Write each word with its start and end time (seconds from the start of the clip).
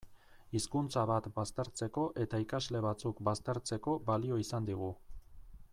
Hizkuntza 0.59 1.01
bat 1.11 1.27
baztertzeko 1.35 2.05
eta 2.23 2.41
ikasle 2.45 2.81
batzuk 2.87 3.21
baztertzeko 3.29 3.97
balio 4.09 4.41
izan 4.47 4.71
digu. 4.71 4.91